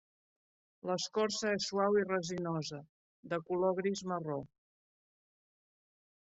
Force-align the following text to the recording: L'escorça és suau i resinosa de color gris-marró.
L'escorça 0.91 1.51
és 1.57 1.67
suau 1.73 1.97
i 2.01 2.05
resinosa 2.13 2.81
de 3.35 3.41
color 3.51 3.77
gris-marró. 3.83 4.41